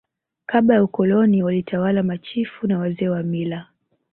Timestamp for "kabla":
0.45-0.73